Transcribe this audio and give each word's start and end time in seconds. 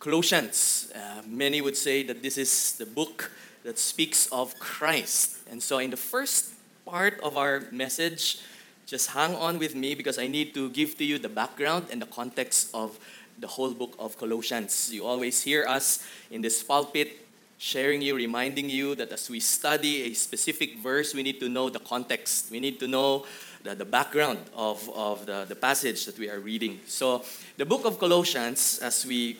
Colossians. 0.00 0.90
Uh, 0.94 1.20
many 1.26 1.60
would 1.60 1.76
say 1.76 2.02
that 2.02 2.22
this 2.22 2.38
is 2.38 2.72
the 2.78 2.86
book 2.86 3.30
that 3.64 3.78
speaks 3.78 4.28
of 4.32 4.58
Christ. 4.58 5.36
And 5.50 5.62
so, 5.62 5.78
in 5.78 5.90
the 5.90 5.98
first 5.98 6.54
part 6.86 7.20
of 7.20 7.36
our 7.36 7.64
message, 7.70 8.40
just 8.86 9.10
hang 9.10 9.34
on 9.34 9.58
with 9.58 9.74
me 9.74 9.94
because 9.94 10.18
I 10.18 10.26
need 10.26 10.54
to 10.54 10.70
give 10.70 10.96
to 10.96 11.04
you 11.04 11.18
the 11.18 11.28
background 11.28 11.88
and 11.92 12.00
the 12.00 12.06
context 12.06 12.70
of 12.72 12.98
the 13.38 13.46
whole 13.46 13.72
book 13.72 13.94
of 13.98 14.16
Colossians. 14.16 14.90
You 14.90 15.04
always 15.04 15.42
hear 15.42 15.66
us 15.66 16.02
in 16.30 16.40
this 16.40 16.62
pulpit 16.62 17.18
sharing 17.58 18.00
you, 18.00 18.16
reminding 18.16 18.70
you 18.70 18.94
that 18.94 19.12
as 19.12 19.28
we 19.28 19.38
study 19.38 20.04
a 20.04 20.14
specific 20.14 20.78
verse, 20.78 21.14
we 21.14 21.22
need 21.22 21.40
to 21.40 21.48
know 21.50 21.68
the 21.68 21.78
context. 21.78 22.50
We 22.50 22.58
need 22.58 22.80
to 22.80 22.88
know 22.88 23.26
the, 23.64 23.74
the 23.74 23.84
background 23.84 24.40
of, 24.56 24.88
of 24.94 25.26
the, 25.26 25.44
the 25.46 25.56
passage 25.56 26.06
that 26.06 26.18
we 26.18 26.30
are 26.30 26.40
reading. 26.40 26.80
So, 26.86 27.22
the 27.58 27.66
book 27.66 27.84
of 27.84 27.98
Colossians, 27.98 28.78
as 28.82 29.04
we 29.04 29.36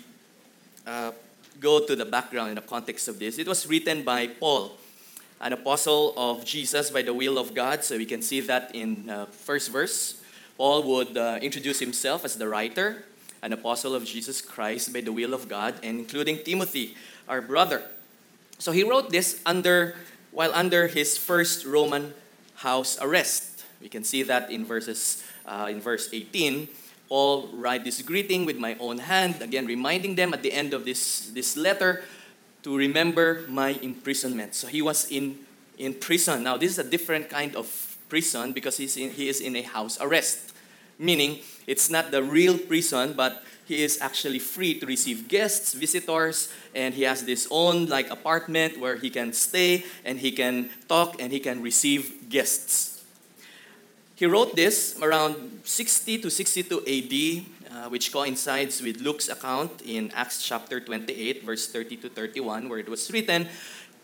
uh, 0.91 1.13
go 1.61 1.87
to 1.87 1.95
the 1.95 2.05
background 2.05 2.49
and 2.49 2.59
the 2.59 2.67
context 2.67 3.07
of 3.07 3.19
this, 3.19 3.39
it 3.39 3.47
was 3.47 3.67
written 3.67 4.03
by 4.03 4.27
Paul, 4.27 4.73
an 5.41 5.53
apostle 5.53 6.13
of 6.17 6.45
Jesus 6.45 6.91
by 6.91 7.03
the 7.03 7.15
will 7.15 7.39
of 7.39 7.55
God. 7.55 7.85
So, 7.85 7.97
we 7.97 8.07
can 8.07 8.23
see 8.23 8.41
that 8.41 8.75
in 8.75 9.09
uh, 9.09 9.27
first 9.27 9.71
verse. 9.71 10.21
Paul 10.57 10.83
would 10.83 11.17
uh, 11.17 11.39
introduce 11.41 11.79
himself 11.79 12.25
as 12.25 12.37
the 12.37 12.49
writer, 12.49 13.05
an 13.41 13.53
apostle 13.53 13.95
of 13.95 14.05
Jesus 14.05 14.43
Christ 14.43 14.93
by 14.93 15.01
the 15.01 15.13
will 15.13 15.33
of 15.33 15.49
God, 15.49 15.75
and 15.83 16.01
including 16.01 16.43
Timothy, 16.45 16.97
our 17.29 17.41
brother. 17.41 17.83
So 18.59 18.73
he 18.73 18.83
wrote 18.83 19.11
this 19.11 19.41
under 19.47 19.95
while 20.33 20.53
under 20.53 20.89
his 20.89 21.17
first 21.17 21.65
Roman 21.65 22.15
house 22.57 22.99
arrest. 23.01 23.65
We 23.81 23.89
can 23.89 24.05
see 24.05 24.23
that 24.25 24.51
in 24.51 24.65
verses 24.65 25.25
uh, 25.47 25.69
in 25.71 25.81
verse 25.81 26.11
18. 26.13 26.69
Paul 27.11 27.49
write 27.53 27.83
this 27.83 28.01
greeting 28.03 28.47
with 28.47 28.57
my 28.57 28.77
own 28.79 28.99
hand, 28.99 29.43
again 29.43 29.67
reminding 29.67 30.15
them 30.15 30.33
at 30.33 30.43
the 30.43 30.53
end 30.53 30.73
of 30.73 30.85
this, 30.85 31.29
this 31.35 31.57
letter 31.57 32.05
to 32.63 32.77
remember 32.77 33.45
my 33.49 33.71
imprisonment. 33.83 34.55
So 34.55 34.69
he 34.69 34.81
was 34.81 35.11
in, 35.11 35.41
in 35.77 35.95
prison. 35.95 36.45
Now 36.45 36.57
this 36.57 36.71
is 36.71 36.79
a 36.79 36.89
different 36.89 37.29
kind 37.29 37.57
of 37.57 37.67
prison 38.09 38.53
because 38.53 38.77
he's 38.77 38.97
in, 38.97 39.11
he 39.11 39.29
is 39.29 39.41
in 39.41 39.57
a 39.57 39.63
house 39.63 40.01
arrest, 40.01 40.53
meaning 41.01 41.41
it's 41.67 41.91
not 41.91 42.13
the 42.13 42.23
real 42.23 42.57
prison, 42.57 43.15
but 43.15 43.43
he 43.67 43.83
is 43.83 44.01
actually 44.01 44.39
free 44.39 44.79
to 44.79 44.87
receive 44.87 45.27
guests, 45.27 45.75
visitors, 45.75 46.53
and 46.75 46.95
he 46.95 47.03
has 47.03 47.25
this 47.25 47.49
own 47.51 47.87
like 47.87 48.09
apartment 48.11 48.79
where 48.79 48.97
he 48.97 49.11
can 49.11 49.33
stay 49.33 49.85
and 50.05 50.21
he 50.21 50.31
can 50.31 50.71
talk 50.89 51.21
and 51.21 51.33
he 51.33 51.41
can 51.41 51.61
receive 51.61 52.29
guests. 52.29 52.90
He 54.21 54.27
wrote 54.27 54.55
this 54.55 54.99
around 55.01 55.63
60 55.65 56.19
to 56.19 56.29
62 56.29 56.85
AD, 56.85 57.15
uh, 57.73 57.89
which 57.89 58.13
coincides 58.13 58.83
with 58.83 59.01
Luke's 59.01 59.31
account 59.31 59.81
in 59.81 60.13
Acts 60.15 60.45
chapter 60.45 60.79
28, 60.79 61.43
verse 61.43 61.67
30 61.73 61.97
to 61.97 62.11
31, 62.11 62.69
where 62.69 62.79
it 62.79 62.89
was 62.91 63.11
written 63.11 63.49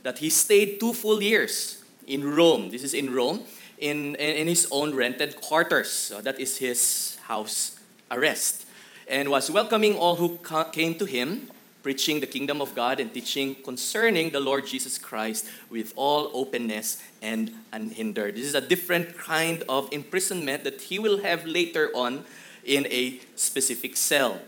that 0.05 0.17
he 0.17 0.31
stayed 0.31 0.81
two 0.81 0.95
full 0.95 1.23
years 1.23 1.85
in 2.07 2.25
Rome. 2.25 2.71
This 2.71 2.83
is 2.83 2.95
in 2.95 3.13
Rome, 3.13 3.43
in, 3.77 4.15
in 4.15 4.49
his 4.49 4.67
own 4.71 4.95
rented 4.95 5.39
quarters. 5.39 5.91
So 5.91 6.23
that 6.23 6.41
is 6.41 6.57
his 6.57 7.19
house 7.25 7.79
arrest 8.11 8.65
and 9.07 9.29
was 9.29 9.51
welcoming 9.51 9.97
all 9.97 10.17
who 10.17 10.39
came 10.73 10.95
to 10.95 11.05
him, 11.05 11.51
preaching 11.87 12.19
the 12.19 12.27
kingdom 12.27 12.61
of 12.61 12.75
God 12.75 12.99
and 12.99 13.15
teaching 13.15 13.55
concerning 13.63 14.31
the 14.31 14.41
Lord 14.41 14.67
Jesus 14.67 14.99
Christ 14.99 15.47
with 15.71 15.93
all 15.95 16.33
openness 16.35 17.01
and 17.23 17.53
unhindered. 17.73 18.35
This 18.35 18.45
is 18.45 18.57
a 18.57 18.61
different 18.61 19.17
kind 19.17 19.63
of 19.69 19.89
imprisonment 19.93 20.65
that 20.65 20.81
he 20.81 20.99
will 20.99 21.23
have 21.23 21.47
later 21.47 21.93
on 21.95 22.25
in 22.65 22.89
a 22.91 23.21
specific 23.37 23.97
cell. 23.97 24.41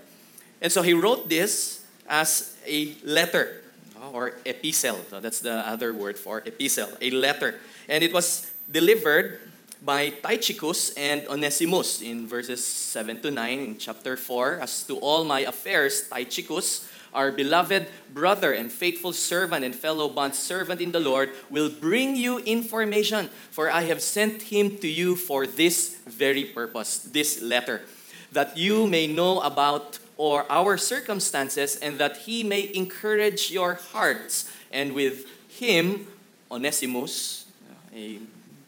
And 0.61 0.73
so 0.73 0.83
he 0.83 0.95
wrote 0.95 1.29
this 1.29 1.87
as 2.09 2.59
a 2.67 2.97
letter 3.05 3.63
uh, 3.95 4.11
or 4.11 4.33
epistle. 4.45 4.99
So 5.09 5.19
uh, 5.19 5.21
that's 5.21 5.39
the 5.39 5.63
other 5.63 5.95
word 5.95 6.19
for 6.19 6.43
epistle, 6.45 6.91
a 7.01 7.13
letter. 7.13 7.61
And 7.89 8.03
it 8.03 8.13
was 8.13 8.51
delivered 8.69 9.39
by 9.81 10.11
Tychicus 10.11 10.93
and 10.97 11.23
Onesimus 11.29 12.03
in 12.03 12.27
verses 12.27 12.67
7 12.67 13.23
to 13.23 13.31
9 13.31 13.59
in 13.61 13.79
chapter 13.79 14.17
4. 14.17 14.59
As 14.59 14.83
to 14.89 14.99
all 14.99 15.23
my 15.23 15.47
affairs, 15.47 16.09
Tychicus, 16.09 16.89
our 17.19 17.33
beloved 17.33 17.89
brother 18.15 18.53
and 18.53 18.71
faithful 18.71 19.13
servant 19.13 19.65
and 19.65 19.75
fellow 19.75 20.09
bond 20.09 20.37
servant 20.37 20.81
in 20.81 20.93
the 20.93 21.01
Lord, 21.01 21.31
will 21.51 21.69
bring 21.69 22.15
you 22.15 22.39
information, 22.47 23.29
for 23.51 23.69
I 23.69 23.83
have 23.91 24.01
sent 24.01 24.55
him 24.55 24.79
to 24.79 24.87
you 24.87 25.17
for 25.17 25.45
this 25.45 25.99
very 26.07 26.45
purpose, 26.45 26.99
this 26.99 27.43
letter, 27.43 27.83
that 28.31 28.57
you 28.57 28.87
may 28.87 29.09
know 29.09 29.41
about 29.41 29.99
or 30.17 30.47
our 30.51 30.77
circumstances 30.79 31.75
and 31.77 31.99
that 31.99 32.19
he 32.19 32.45
may 32.45 32.71
encourage 32.75 33.51
your 33.51 33.75
hearts. 33.75 34.51
And 34.71 34.95
with 34.95 35.27
him, 35.49 36.07
Onesimus, 36.51 37.47
a 37.95 38.19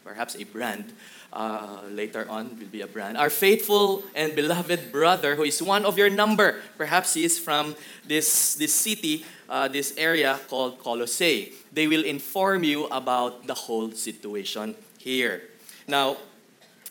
perhaps 0.03 0.35
a 0.35 0.43
brand. 0.43 0.91
Uh, 1.31 1.79
later 1.89 2.27
on 2.27 2.49
will 2.59 2.67
be 2.67 2.81
a 2.81 2.87
brand. 2.87 3.15
Our 3.15 3.29
faithful 3.29 4.03
and 4.13 4.35
beloved 4.35 4.91
brother, 4.91 5.35
who 5.35 5.43
is 5.43 5.63
one 5.63 5.85
of 5.85 5.97
your 5.97 6.09
number, 6.09 6.59
perhaps 6.77 7.13
he 7.13 7.23
is 7.23 7.39
from 7.39 7.73
this, 8.05 8.55
this 8.55 8.73
city, 8.73 9.23
uh, 9.47 9.69
this 9.69 9.93
area 9.95 10.37
called 10.49 10.79
Colossae. 10.79 11.53
They 11.71 11.87
will 11.87 12.03
inform 12.03 12.65
you 12.65 12.87
about 12.91 13.47
the 13.47 13.53
whole 13.53 13.91
situation 13.91 14.75
here. 14.97 15.43
Now, 15.87 16.17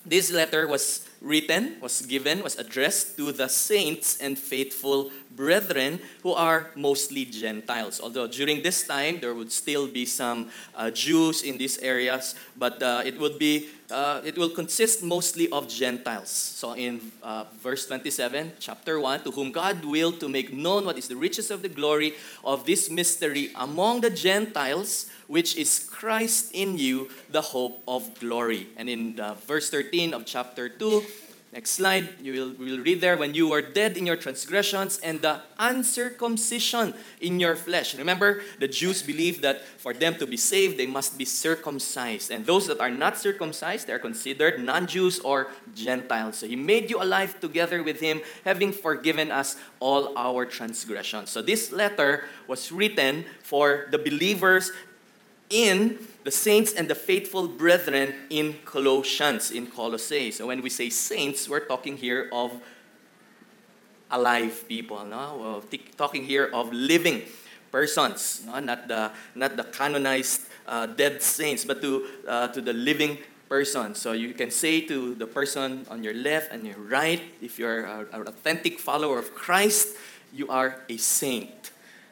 this 0.06 0.32
letter 0.32 0.66
was 0.66 1.06
written, 1.20 1.76
was 1.80 2.02
given, 2.02 2.42
was 2.42 2.58
addressed 2.58 3.16
to 3.16 3.32
the 3.32 3.48
saints 3.48 4.18
and 4.18 4.38
faithful 4.38 5.10
brethren 5.30 6.00
who 6.22 6.32
are 6.32 6.70
mostly 6.74 7.24
Gentiles. 7.24 8.00
Although 8.02 8.26
during 8.26 8.62
this 8.62 8.86
time 8.86 9.20
there 9.20 9.34
would 9.34 9.52
still 9.52 9.86
be 9.86 10.04
some 10.04 10.50
uh, 10.74 10.90
Jews 10.90 11.42
in 11.42 11.56
these 11.56 11.78
areas, 11.78 12.34
but 12.56 12.82
uh, 12.82 13.02
it 13.04 13.18
would 13.18 13.38
be 13.38 13.68
uh, 13.90 14.20
it 14.24 14.38
will 14.38 14.50
consist 14.50 15.02
mostly 15.02 15.50
of 15.50 15.68
Gentiles. 15.68 16.30
So 16.30 16.74
in 16.74 17.00
uh, 17.24 17.44
verse 17.58 17.86
27, 17.86 18.52
chapter 18.60 19.00
1, 19.00 19.24
to 19.24 19.32
whom 19.32 19.50
God 19.50 19.84
willed 19.84 20.20
to 20.20 20.28
make 20.28 20.52
known 20.52 20.84
what 20.84 20.96
is 20.96 21.08
the 21.08 21.16
riches 21.16 21.50
of 21.50 21.62
the 21.62 21.68
glory 21.68 22.14
of 22.44 22.66
this 22.66 22.88
mystery 22.88 23.50
among 23.56 24.02
the 24.02 24.10
Gentiles, 24.10 25.10
which 25.26 25.56
is 25.56 25.80
Christ 25.90 26.50
in 26.54 26.78
you, 26.78 27.10
the 27.30 27.42
hope 27.42 27.82
of 27.88 28.18
glory. 28.20 28.68
And 28.76 28.88
in 28.88 29.20
verse 29.46 29.70
13 29.70 30.14
of 30.14 30.24
chapter 30.24 30.68
2, 30.68 31.02
Next 31.52 31.70
slide, 31.70 32.08
you 32.22 32.32
will, 32.32 32.52
will 32.64 32.78
read 32.78 33.00
there, 33.00 33.16
when 33.16 33.34
you 33.34 33.48
were 33.48 33.60
dead 33.60 33.96
in 33.96 34.06
your 34.06 34.14
transgressions 34.14 35.00
and 35.02 35.20
the 35.20 35.40
uncircumcision 35.58 36.94
in 37.20 37.40
your 37.40 37.56
flesh. 37.56 37.96
Remember, 37.96 38.42
the 38.60 38.68
Jews 38.68 39.02
believed 39.02 39.42
that 39.42 39.62
for 39.62 39.92
them 39.92 40.14
to 40.18 40.28
be 40.28 40.36
saved, 40.36 40.78
they 40.78 40.86
must 40.86 41.18
be 41.18 41.24
circumcised. 41.24 42.30
And 42.30 42.46
those 42.46 42.68
that 42.68 42.78
are 42.78 42.90
not 42.90 43.18
circumcised, 43.18 43.88
they 43.88 43.92
are 43.92 43.98
considered 43.98 44.62
non 44.62 44.86
Jews 44.86 45.18
or 45.18 45.48
Gentiles. 45.74 46.36
So 46.36 46.46
he 46.46 46.54
made 46.54 46.88
you 46.88 47.02
alive 47.02 47.40
together 47.40 47.82
with 47.82 47.98
him, 47.98 48.20
having 48.44 48.70
forgiven 48.70 49.32
us 49.32 49.56
all 49.80 50.16
our 50.16 50.46
transgressions. 50.46 51.30
So 51.30 51.42
this 51.42 51.72
letter 51.72 52.26
was 52.46 52.70
written 52.70 53.24
for 53.42 53.88
the 53.90 53.98
believers 53.98 54.70
in 55.50 55.98
the 56.24 56.30
saints 56.30 56.72
and 56.72 56.88
the 56.88 56.94
faithful 56.94 57.48
brethren 57.48 58.14
in 58.30 58.54
Colossians, 58.64 59.50
in 59.50 59.66
Colossae. 59.66 60.30
So 60.30 60.46
when 60.46 60.62
we 60.62 60.70
say 60.70 60.90
saints, 60.90 61.48
we're 61.48 61.66
talking 61.66 61.96
here 61.96 62.28
of 62.32 62.52
alive 64.10 64.64
people, 64.68 65.04
no? 65.04 65.62
We're 65.70 65.78
talking 65.96 66.24
here 66.24 66.50
of 66.52 66.72
living 66.72 67.22
persons, 67.70 68.42
no? 68.46 68.58
not, 68.60 68.88
the, 68.88 69.12
not 69.34 69.56
the 69.56 69.64
canonized 69.64 70.42
uh, 70.66 70.86
dead 70.86 71.22
saints, 71.22 71.64
but 71.64 71.80
to, 71.80 72.06
uh, 72.28 72.48
to 72.48 72.60
the 72.60 72.72
living 72.72 73.18
person. 73.48 73.94
So 73.94 74.12
you 74.12 74.34
can 74.34 74.50
say 74.50 74.80
to 74.82 75.14
the 75.14 75.26
person 75.26 75.86
on 75.90 76.04
your 76.04 76.14
left 76.14 76.52
and 76.52 76.66
your 76.66 76.78
right, 76.78 77.20
if 77.40 77.58
you're 77.58 77.84
an 77.84 78.26
authentic 78.26 78.78
follower 78.78 79.18
of 79.18 79.34
Christ, 79.34 79.96
you 80.32 80.48
are 80.48 80.82
a 80.88 80.96
saint. 80.96 81.70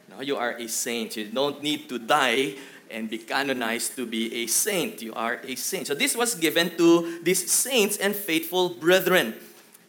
No, 0.09 0.23
you 0.23 0.37
are 0.37 0.53
a 0.53 0.69
saint. 0.69 1.17
You 1.17 1.27
don't 1.27 1.63
need 1.63 1.89
to 1.91 1.99
die 1.99 2.55
and 2.91 3.11
be 3.11 3.19
canonized 3.19 3.97
to 3.97 4.07
be 4.07 4.45
a 4.45 4.47
saint. 4.47 5.03
You 5.03 5.15
are 5.15 5.41
a 5.45 5.55
saint. 5.55 5.87
So 5.87 5.95
this 5.95 6.17
was 6.17 6.35
given 6.35 6.77
to 6.77 7.21
these 7.23 7.51
saints 7.51 7.97
and 7.97 8.15
faithful 8.15 8.71
brethren, 8.71 9.35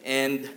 and 0.03 0.49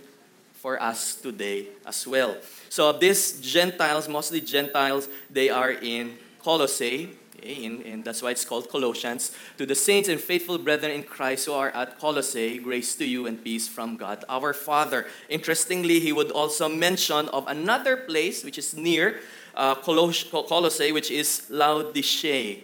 for 0.53 0.81
us 0.81 1.15
today 1.15 1.67
as 1.85 2.07
well. 2.07 2.37
So 2.69 2.91
these 2.93 3.39
Gentiles, 3.41 4.07
mostly 4.07 4.41
Gentiles, 4.41 5.09
they 5.29 5.49
are 5.49 5.71
in 5.71 6.17
Colossae, 6.41 7.09
okay, 7.43 7.65
in, 7.65 7.81
and 7.83 8.03
that's 8.03 8.21
why 8.21 8.31
it's 8.31 8.45
called 8.45 8.69
Colossians. 8.69 9.31
To 9.57 9.65
the 9.65 9.75
saints 9.75 10.09
and 10.09 10.19
faithful 10.19 10.57
brethren 10.57 10.91
in 10.91 11.03
Christ 11.03 11.45
who 11.45 11.53
are 11.53 11.69
at 11.69 11.99
Colossae, 11.99 12.59
grace 12.59 12.95
to 12.95 13.05
you 13.05 13.27
and 13.27 13.43
peace 13.43 13.67
from 13.67 13.97
God 13.97 14.23
our 14.29 14.53
Father. 14.53 15.05
Interestingly, 15.29 15.99
he 15.99 16.11
would 16.11 16.31
also 16.31 16.69
mention 16.69 17.29
of 17.29 17.47
another 17.47 17.97
place 17.97 18.43
which 18.43 18.57
is 18.57 18.75
near 18.75 19.19
uh, 19.55 19.75
Colossae, 19.75 20.91
which 20.91 21.11
is 21.11 21.47
Laodicea. 21.49 22.59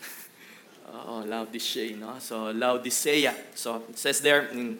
oh, 0.92 1.24
Laodicea, 1.26 1.96
no? 1.96 2.16
So 2.18 2.50
Laodicea. 2.50 3.34
So 3.54 3.82
it 3.88 3.98
says 3.98 4.20
there 4.20 4.46
in 4.48 4.78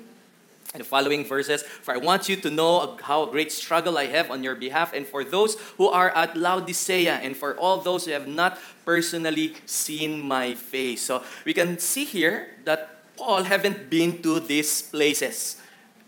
the 0.74 0.84
following 0.84 1.24
verses. 1.24 1.62
For 1.62 1.94
I 1.94 1.96
want 1.96 2.28
you 2.28 2.36
to 2.36 2.50
know 2.50 2.96
how 3.02 3.26
great 3.26 3.52
struggle 3.52 3.96
I 3.96 4.06
have 4.06 4.30
on 4.30 4.42
your 4.42 4.54
behalf, 4.54 4.92
and 4.92 5.06
for 5.06 5.24
those 5.24 5.56
who 5.76 5.88
are 5.88 6.10
at 6.10 6.36
Laodicea, 6.36 7.20
and 7.22 7.36
for 7.36 7.56
all 7.56 7.78
those 7.78 8.04
who 8.04 8.12
have 8.12 8.28
not 8.28 8.58
personally 8.84 9.54
seen 9.66 10.20
my 10.20 10.54
face. 10.54 11.02
So 11.02 11.22
we 11.44 11.54
can 11.54 11.78
see 11.78 12.04
here 12.04 12.48
that 12.64 13.16
Paul 13.16 13.44
haven't 13.44 13.90
been 13.90 14.22
to 14.22 14.40
these 14.40 14.82
places. 14.82 15.56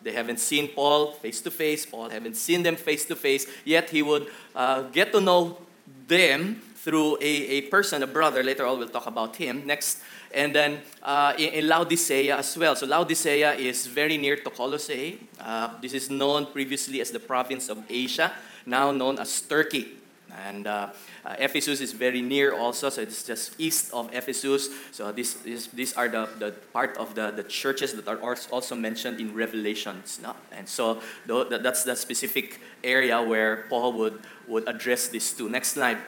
They 0.03 0.13
haven't 0.13 0.41
seen 0.41 0.69
Paul 0.69 1.13
face 1.13 1.41
to 1.43 1.51
face. 1.51 1.85
Paul 1.85 2.09
haven't 2.09 2.37
seen 2.37 2.63
them 2.63 2.77
face 2.77 3.05
to 3.07 3.17
face. 3.17 3.47
Yet 3.65 3.91
he 3.91 4.03
would 4.03 4.29
uh, 4.55 4.83
get 4.83 5.13
to 5.13 5.21
know 5.21 5.59
them 6.07 6.63
through 6.77 7.17
a, 7.21 7.25
a 7.25 7.61
person, 7.63 8.03
a 8.03 8.07
brother. 8.07 8.43
Later 8.43 8.67
on, 8.67 8.79
we'll 8.79 8.89
talk 8.89 9.07
about 9.07 9.37
him 9.37 9.67
next. 9.67 10.01
And 10.33 10.55
then 10.55 10.81
uh, 11.03 11.35
in, 11.37 11.53
in, 11.55 11.69
Laodicea 11.69 12.37
as 12.37 12.57
well. 12.57 12.75
So 12.77 12.87
Laodicea 12.87 13.55
is 13.55 13.87
very 13.87 14.17
near 14.17 14.37
to 14.37 14.51
Colossae. 14.51 15.19
Uh, 15.39 15.71
this 15.83 15.93
is 15.93 16.09
known 16.09 16.47
previously 16.47 17.01
as 17.01 17.11
the 17.11 17.19
province 17.19 17.69
of 17.69 17.83
Asia, 17.89 18.33
now 18.65 18.93
known 18.93 19.19
as 19.19 19.41
Turkey. 19.43 20.00
And 20.47 20.67
uh, 20.67 20.91
uh, 21.25 21.37
Ephesus 21.39 21.81
is 21.81 21.93
very 21.93 22.23
near 22.23 22.55
also, 22.55 22.89
so 22.91 23.03
it's 23.03 23.25
just 23.25 23.55
east 23.59 23.93
of 23.93 24.13
Ephesus. 24.13 24.69
So 24.93 25.13
this, 25.13 25.35
this, 25.35 25.67
these 25.69 25.93
are 25.95 26.09
the, 26.09 26.29
the 26.39 26.53
part 26.73 26.97
of 26.97 27.15
the, 27.15 27.31
the 27.31 27.43
churches 27.45 27.95
that 27.95 28.09
are 28.09 28.19
also 28.51 28.75
mentioned 28.75 29.21
in 29.21 29.35
Revelations. 29.35 30.21
No? 30.23 30.35
And 30.53 30.69
so 30.69 31.01
that's 31.27 31.85
the 31.85 31.97
specific 31.97 32.61
area 32.85 33.23
where 33.23 33.67
Paul 33.69 33.93
would, 33.95 34.21
would 34.49 34.69
address 34.69 35.09
this 35.09 35.33
to. 35.35 35.49
Next 35.49 35.73
slide. 35.73 35.99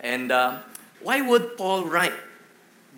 And 0.00 0.32
uh, 0.32 0.58
why 1.02 1.20
would 1.20 1.56
Paul 1.56 1.84
write 1.84 2.14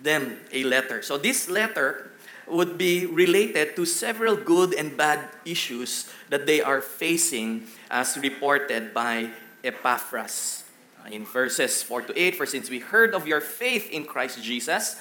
them 0.01 0.39
a 0.51 0.63
letter? 0.63 1.01
So 1.01 1.17
this 1.17 1.49
letter 1.49 2.11
would 2.47 2.77
be 2.77 3.05
related 3.05 3.75
to 3.75 3.85
several 3.85 4.35
good 4.35 4.73
and 4.73 4.95
bad 4.95 5.29
issues 5.45 6.11
that 6.29 6.45
they 6.45 6.61
are 6.61 6.81
facing 6.81 7.65
as 7.89 8.17
reported 8.17 8.93
by 8.93 9.29
Epaphras 9.63 10.64
in 11.11 11.25
verses 11.25 11.83
4 11.83 12.03
to 12.03 12.19
8, 12.19 12.35
for 12.35 12.45
since 12.45 12.69
we 12.69 12.79
heard 12.79 13.13
of 13.13 13.27
your 13.27 13.41
faith 13.41 13.89
in 13.91 14.05
Christ 14.05 14.41
Jesus, 14.41 14.95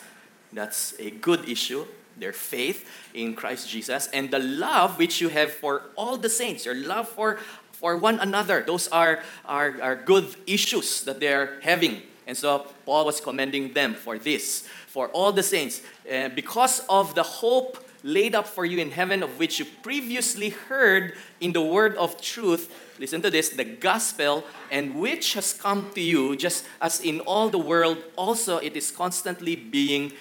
that's 0.52 0.94
a 0.98 1.10
good 1.10 1.48
issue, 1.48 1.84
their 2.16 2.32
faith 2.32 2.88
in 3.12 3.34
Christ 3.34 3.68
Jesus, 3.68 4.08
and 4.12 4.30
the 4.30 4.38
love 4.38 4.98
which 4.98 5.20
you 5.20 5.28
have 5.28 5.52
for 5.52 5.82
all 5.96 6.16
the 6.16 6.28
saints, 6.28 6.64
your 6.64 6.74
love 6.74 7.08
for, 7.08 7.38
for 7.72 7.96
one 7.96 8.20
another. 8.20 8.62
Those 8.66 8.88
are, 8.88 9.22
are, 9.44 9.76
are 9.82 9.96
good 9.96 10.34
issues 10.46 11.02
that 11.04 11.20
they're 11.20 11.60
having. 11.62 12.02
And 12.26 12.36
so 12.36 12.66
Paul 12.86 13.06
was 13.06 13.20
commending 13.20 13.72
them 13.72 13.94
for 13.94 14.18
this, 14.18 14.66
for 14.86 15.08
all 15.08 15.32
the 15.32 15.42
saints. 15.42 15.82
And 16.08 16.34
because 16.34 16.80
of 16.88 17.14
the 17.14 17.22
hope 17.22 17.83
laid 18.04 18.34
up 18.34 18.46
for 18.46 18.66
you 18.66 18.78
in 18.78 18.90
heaven, 18.90 19.22
of 19.22 19.38
which 19.38 19.58
you 19.58 19.64
previously 19.82 20.50
heard 20.50 21.14
in 21.40 21.52
the 21.52 21.62
word 21.62 21.96
of 21.96 22.20
truth, 22.20 22.70
listen 23.00 23.22
to 23.22 23.30
this, 23.30 23.48
the 23.48 23.64
gospel, 23.64 24.44
and 24.70 24.94
which 24.94 25.32
has 25.32 25.54
come 25.54 25.90
to 25.94 26.00
you, 26.00 26.36
just 26.36 26.66
as 26.82 27.00
in 27.00 27.18
all 27.20 27.48
the 27.48 27.58
world, 27.58 27.96
also 28.14 28.58
it 28.58 28.76
is 28.76 28.90
constantly 28.90 29.56
being 29.56 30.12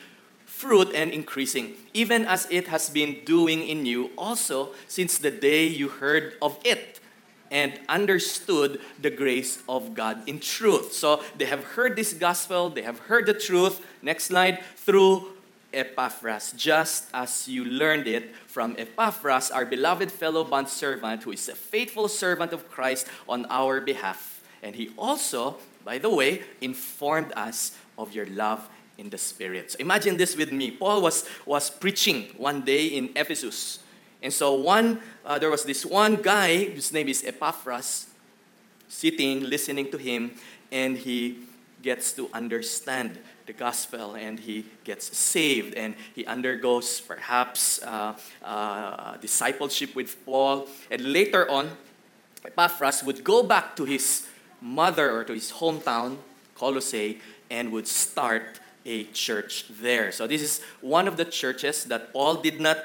fruit 0.45 0.93
and 0.95 1.11
increasing, 1.11 1.73
even 1.93 2.25
as 2.25 2.47
it 2.49 2.69
has 2.69 2.89
been 2.89 3.17
doing 3.25 3.67
in 3.67 3.85
you 3.85 4.09
also 4.17 4.69
since 4.87 5.17
the 5.17 5.29
day 5.29 5.67
you 5.67 5.89
heard 5.89 6.35
of 6.41 6.57
it 6.63 7.01
and 7.51 7.79
understood 7.89 8.79
the 9.01 9.09
grace 9.09 9.61
of 9.67 9.93
God 9.93 10.27
in 10.27 10.39
truth. 10.39 10.93
So 10.93 11.21
they 11.37 11.45
have 11.45 11.63
heard 11.63 11.97
this 11.97 12.13
gospel, 12.13 12.69
they 12.69 12.81
have 12.81 12.99
heard 12.99 13.25
the 13.25 13.33
truth. 13.33 13.85
Next 14.01 14.25
slide, 14.25 14.63
through 14.77 15.33
Epaphras, 15.73 16.53
just 16.55 17.09
as 17.13 17.47
you 17.47 17.65
learned 17.65 18.07
it 18.07 18.35
from 18.47 18.75
Epaphras, 18.77 19.51
our 19.51 19.65
beloved 19.65 20.11
fellow 20.11 20.43
bondservant, 20.43 21.23
who 21.23 21.31
is 21.31 21.49
a 21.49 21.55
faithful 21.55 22.07
servant 22.07 22.53
of 22.53 22.69
Christ 22.69 23.07
on 23.27 23.45
our 23.49 23.81
behalf. 23.81 24.41
And 24.61 24.75
he 24.75 24.91
also, 24.97 25.57
by 25.83 25.97
the 25.97 26.09
way, 26.09 26.43
informed 26.61 27.33
us 27.35 27.77
of 27.97 28.13
your 28.13 28.25
love 28.27 28.69
in 28.97 29.09
the 29.09 29.17
Spirit. 29.17 29.71
So 29.71 29.77
imagine 29.79 30.17
this 30.17 30.37
with 30.37 30.51
me. 30.51 30.71
Paul 30.71 31.01
was, 31.01 31.27
was 31.45 31.69
preaching 31.69 32.29
one 32.37 32.61
day 32.61 32.87
in 32.87 33.09
Ephesus. 33.15 33.79
And 34.21 34.31
so 34.31 34.53
one, 34.53 35.01
uh, 35.25 35.39
there 35.39 35.49
was 35.49 35.65
this 35.65 35.85
one 35.85 36.15
guy, 36.15 36.65
whose 36.65 36.93
name 36.93 37.09
is 37.09 37.23
Epaphras, 37.23 38.07
sitting, 38.87 39.43
listening 39.43 39.91
to 39.91 39.97
him, 39.97 40.31
and 40.71 40.97
he 40.97 41.39
gets 41.83 42.13
to 42.13 42.29
understand 42.33 43.19
the 43.45 43.53
gospel 43.53 44.15
and 44.15 44.39
he 44.39 44.65
gets 44.83 45.15
saved 45.15 45.75
and 45.75 45.95
he 46.15 46.25
undergoes 46.25 47.01
perhaps 47.01 47.83
uh, 47.83 48.15
uh, 48.43 49.17
discipleship 49.17 49.93
with 49.93 50.15
Paul. 50.25 50.67
And 50.89 51.13
later 51.13 51.49
on, 51.51 51.69
Epaphras 52.45 53.03
would 53.03 53.23
go 53.23 53.43
back 53.43 53.75
to 53.75 53.85
his 53.85 54.27
mother 54.61 55.11
or 55.11 55.23
to 55.25 55.33
his 55.33 55.51
hometown, 55.51 56.17
Colossae, 56.55 57.19
and 57.51 57.71
would 57.71 57.87
start 57.87 58.59
a 58.85 59.03
church 59.05 59.65
there. 59.79 60.11
So, 60.11 60.27
this 60.27 60.41
is 60.41 60.61
one 60.81 61.07
of 61.07 61.15
the 61.15 61.25
churches 61.25 61.85
that 61.85 62.11
Paul 62.11 62.35
did 62.35 62.59
not 62.59 62.77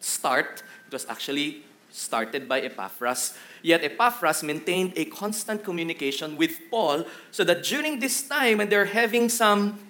start. 0.00 0.62
It 0.86 0.92
was 0.92 1.06
actually 1.08 1.65
started 1.96 2.48
by 2.48 2.60
Epaphras. 2.60 3.34
Yet 3.62 3.82
Epaphras 3.82 4.42
maintained 4.42 4.92
a 4.96 5.06
constant 5.06 5.64
communication 5.64 6.36
with 6.36 6.60
Paul 6.70 7.04
so 7.30 7.42
that 7.44 7.64
during 7.64 7.98
this 7.98 8.28
time 8.28 8.58
when 8.58 8.68
they're 8.68 8.84
having 8.84 9.28
some 9.28 9.80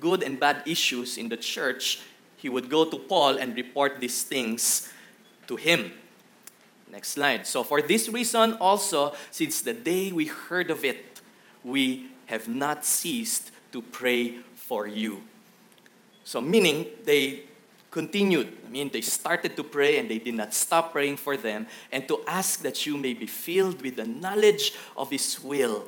good 0.00 0.22
and 0.22 0.38
bad 0.38 0.62
issues 0.66 1.16
in 1.16 1.28
the 1.28 1.36
church, 1.36 2.00
he 2.36 2.48
would 2.48 2.68
go 2.68 2.84
to 2.84 2.98
Paul 2.98 3.38
and 3.38 3.56
report 3.56 4.00
these 4.00 4.22
things 4.24 4.92
to 5.46 5.56
him. 5.56 5.92
Next 6.90 7.10
slide. 7.10 7.46
So, 7.46 7.64
for 7.64 7.80
this 7.80 8.08
reason, 8.08 8.54
also, 8.60 9.14
since 9.30 9.62
the 9.62 9.72
day 9.72 10.12
we 10.12 10.26
heard 10.26 10.70
of 10.70 10.84
it, 10.84 11.20
we 11.64 12.06
have 12.26 12.46
not 12.46 12.84
ceased 12.84 13.50
to 13.72 13.82
pray 13.82 14.38
for 14.54 14.86
you. 14.86 15.22
So, 16.24 16.40
meaning 16.40 16.86
they 17.04 17.44
continued. 17.94 18.52
I 18.66 18.70
mean, 18.70 18.90
they 18.92 19.00
started 19.00 19.54
to 19.54 19.62
pray 19.62 19.98
and 19.98 20.10
they 20.10 20.18
did 20.18 20.34
not 20.34 20.52
stop 20.52 20.90
praying 20.90 21.16
for 21.16 21.36
them 21.36 21.68
and 21.92 22.08
to 22.08 22.22
ask 22.26 22.60
that 22.62 22.84
you 22.84 22.96
may 22.96 23.14
be 23.14 23.26
filled 23.26 23.80
with 23.82 23.94
the 23.94 24.04
knowledge 24.04 24.74
of 24.96 25.10
His 25.10 25.38
will. 25.40 25.84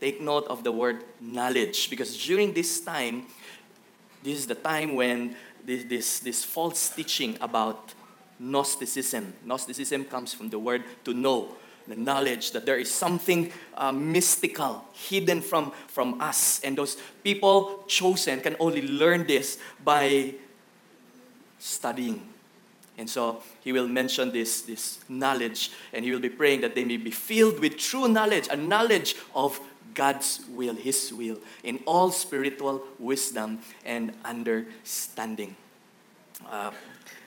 Take 0.00 0.22
note 0.22 0.46
of 0.46 0.64
the 0.64 0.72
word 0.72 1.04
knowledge 1.20 1.90
because 1.90 2.16
during 2.16 2.54
this 2.54 2.80
time, 2.80 3.26
this 4.22 4.38
is 4.38 4.46
the 4.46 4.54
time 4.54 4.94
when 4.94 5.36
this, 5.62 5.84
this, 5.84 6.20
this 6.20 6.42
false 6.42 6.88
teaching 6.88 7.36
about 7.42 7.92
Gnosticism, 8.38 9.34
Gnosticism 9.44 10.06
comes 10.06 10.32
from 10.32 10.48
the 10.48 10.58
word 10.58 10.82
to 11.04 11.12
know, 11.12 11.56
the 11.86 11.94
knowledge 11.94 12.52
that 12.52 12.64
there 12.64 12.78
is 12.78 12.90
something 12.90 13.52
uh, 13.76 13.92
mystical 13.92 14.82
hidden 14.94 15.42
from, 15.42 15.72
from 15.88 16.18
us. 16.22 16.62
And 16.64 16.78
those 16.78 16.96
people 17.22 17.84
chosen 17.86 18.40
can 18.40 18.56
only 18.58 18.80
learn 18.80 19.26
this 19.26 19.58
by 19.84 20.36
studying. 21.60 22.26
And 22.98 23.08
so 23.08 23.42
he 23.62 23.72
will 23.72 23.86
mention 23.86 24.32
this, 24.32 24.62
this 24.62 24.98
knowledge, 25.08 25.70
and 25.92 26.04
he 26.04 26.10
will 26.10 26.20
be 26.20 26.28
praying 26.28 26.62
that 26.62 26.74
they 26.74 26.84
may 26.84 26.96
be 26.96 27.12
filled 27.12 27.60
with 27.60 27.78
true 27.78 28.08
knowledge, 28.08 28.48
a 28.50 28.56
knowledge 28.56 29.14
of 29.34 29.60
God's 29.94 30.40
will, 30.50 30.74
His 30.74 31.12
will, 31.12 31.38
in 31.64 31.80
all 31.86 32.10
spiritual 32.10 32.82
wisdom 32.98 33.58
and 33.84 34.12
understanding. 34.24 35.56
Uh, 36.48 36.70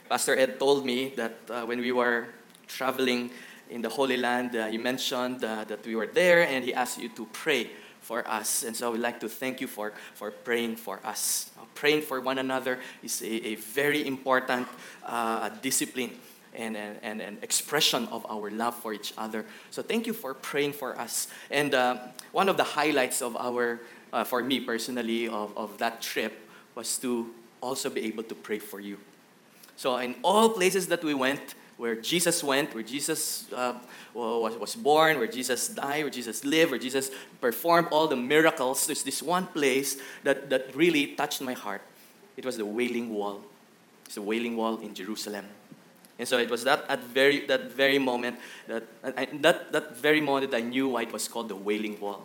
Pastor 0.10 0.38
Ed 0.38 0.60
told 0.60 0.86
me 0.86 1.14
that 1.16 1.38
uh, 1.50 1.66
when 1.66 1.80
we 1.80 1.92
were 1.92 2.28
traveling 2.68 3.32
in 3.70 3.82
the 3.82 3.90
Holy 3.90 4.18
Land, 4.18 4.56
uh, 4.56 4.68
he 4.68 4.78
mentioned 4.78 5.44
uh, 5.44 5.64
that 5.66 5.86
we 5.86 5.96
were 5.96 6.08
there 6.08 6.48
and 6.48 6.64
he 6.64 6.74
asked 6.74 7.00
you 7.00 7.10
to 7.10 7.26
pray 7.34 7.70
for 8.04 8.28
us. 8.28 8.64
And 8.64 8.76
so 8.76 8.92
we'd 8.92 9.00
like 9.02 9.20
to 9.22 9.30
thank 9.30 9.62
you 9.62 9.68
for, 9.68 9.94
for 10.14 10.30
praying 10.32 10.76
for 10.76 11.00
us. 11.04 11.50
Praying 11.74 12.04
for 12.04 12.22
one 12.22 12.38
another 12.38 12.80
is 13.02 13.22
a, 13.22 13.48
a 13.48 13.56
very 13.56 14.06
important 14.06 14.68
uh, 15.06 15.50
discipline 15.62 16.12
and 16.54 16.78
an 16.78 17.22
and, 17.22 17.38
expression 17.42 18.08
of 18.12 18.26
our 18.30 18.52
love 18.52 18.76
for 18.76 18.94
each 18.94 19.14
other. 19.18 19.46
So 19.72 19.82
thank 19.82 20.06
you 20.06 20.14
for 20.14 20.34
praying 20.34 20.74
for 20.74 21.00
us. 21.00 21.28
And 21.50 21.74
uh, 21.74 21.98
one 22.32 22.50
of 22.50 22.58
the 22.58 22.64
highlights 22.64 23.22
of 23.22 23.36
our, 23.38 23.80
uh, 24.12 24.24
for 24.24 24.44
me 24.44 24.60
personally, 24.60 25.28
of, 25.28 25.58
of 25.58 25.78
that 25.80 26.02
trip 26.02 26.34
was 26.76 26.98
to 27.00 27.34
also 27.62 27.90
be 27.90 28.06
able 28.06 28.24
to 28.24 28.36
pray 28.36 28.60
for 28.60 28.80
you. 28.80 29.00
So 29.76 29.98
in 29.98 30.16
all 30.22 30.50
places 30.50 30.88
that 30.88 31.04
we 31.04 31.14
went, 31.14 31.56
where 31.78 31.96
Jesus 31.96 32.44
went, 32.44 32.74
where 32.74 32.84
Jesus 32.84 33.52
uh, 33.54 33.74
was, 34.14 34.76
born, 34.76 35.18
where 35.18 35.28
Jesus 35.28 35.68
died, 35.70 36.04
where 36.04 36.12
Jesus 36.12 36.46
lived, 36.46 36.72
where 36.72 36.80
Jesus 36.80 37.12
performed 37.42 37.88
all 37.92 38.08
the 38.08 38.16
miracles, 38.16 38.86
there's 38.86 39.04
this 39.04 39.22
one 39.22 39.48
place 39.48 39.98
that, 40.24 40.50
that 40.50 40.76
really 40.76 41.08
touched 41.16 41.42
my 41.42 41.54
heart. 41.54 41.82
It 42.38 42.46
was 42.46 42.58
the 42.58 42.66
Wailing 42.66 43.14
Wall. 43.14 43.42
It's 44.06 44.16
the 44.16 44.22
Wailing 44.22 44.56
Wall 44.56 44.80
in 44.80 44.94
Jerusalem. 44.94 45.46
And 46.20 46.28
so 46.28 46.38
it 46.38 46.50
was 46.50 46.64
that 46.64 46.86
at 46.90 47.04
very 47.04 47.46
that 47.48 47.72
very 47.74 47.98
moment 47.98 48.38
that 48.68 48.84
I, 49.04 49.28
that 49.42 49.72
that 49.72 49.98
very 49.98 50.22
moment 50.22 50.52
that 50.52 50.58
I 50.58 50.62
knew 50.62 50.90
why 50.90 51.02
it 51.02 51.12
was 51.12 51.28
called 51.28 51.50
the 51.50 51.56
wailing 51.56 52.00
wall. 52.00 52.22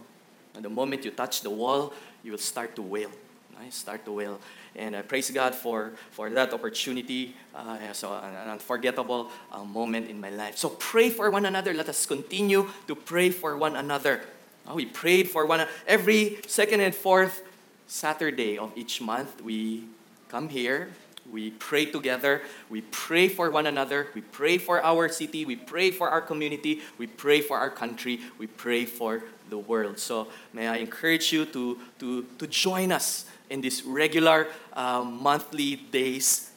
And 0.55 0.65
the 0.65 0.69
moment 0.69 1.05
you 1.05 1.11
touch 1.11 1.41
the 1.41 1.51
wall, 1.51 1.95
you 2.23 2.33
will 2.33 2.39
start 2.39 2.77
to 2.77 2.83
wail. 2.83 3.11
I 3.61 3.71
start 3.71 4.05
to 4.05 4.13
will. 4.13 4.39
And 4.77 4.95
I 4.95 5.03
praise 5.03 5.31
God 5.31 5.55
for, 5.55 5.93
for 6.13 6.31
that 6.31 6.53
opportunity. 6.53 7.35
Uh, 7.55 7.93
so 7.93 8.13
an, 8.15 8.35
an 8.35 8.51
unforgettable 8.51 9.31
uh, 9.51 9.65
moment 9.65 10.09
in 10.09 10.21
my 10.21 10.31
life. 10.31 10.57
So 10.57 10.69
pray 10.69 11.11
for 11.11 11.31
one 11.31 11.45
another. 11.45 11.75
Let 11.75 11.89
us 11.89 12.07
continue 12.07 12.69
to 12.87 12.95
pray 12.95 13.31
for 13.31 13.57
one 13.57 13.75
another. 13.77 14.23
Uh, 14.69 14.75
we 14.75 14.87
prayed 14.87 15.31
for 15.31 15.47
one 15.47 15.67
every 15.87 16.39
second 16.47 16.81
and 16.81 16.95
fourth 16.95 17.43
Saturday 17.87 18.59
of 18.59 18.73
each 18.77 19.01
month. 19.01 19.43
We 19.43 19.85
come 20.29 20.49
here. 20.49 20.91
We 21.31 21.51
pray 21.51 21.87
together. 21.87 22.43
We 22.71 22.83
pray 22.83 23.29
for 23.29 23.51
one 23.51 23.67
another. 23.67 24.09
We 24.15 24.23
pray 24.23 24.57
for 24.57 24.83
our 24.83 25.09
city. 25.09 25.45
We 25.45 25.57
pray 25.57 25.91
for 25.91 26.09
our 26.09 26.23
community. 26.23 26.81
We 26.97 27.07
pray 27.07 27.41
for 27.41 27.59
our 27.59 27.71
country. 27.71 28.21
We 28.39 28.47
pray 28.47 28.87
for 28.87 29.25
the 29.51 29.59
world. 29.59 29.99
So 29.99 30.29
may 30.53 30.69
I 30.69 30.77
encourage 30.77 31.33
you 31.33 31.45
to, 31.47 31.79
to, 31.99 32.23
to 32.39 32.47
join 32.47 32.93
us 32.93 33.27
in 33.51 33.61
this 33.61 33.83
regular 33.85 34.49
uh, 34.73 35.03
monthly 35.03 35.77
days 35.77 36.51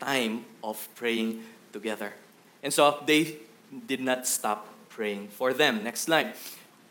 time 0.00 0.44
of 0.62 0.88
praying 0.94 1.42
together. 1.72 2.12
And 2.62 2.72
so 2.72 3.02
they 3.06 3.36
did 3.86 4.00
not 4.00 4.26
stop 4.26 4.68
praying 4.88 5.28
for 5.28 5.52
them. 5.52 5.84
Next 5.84 6.02
slide. 6.02 6.34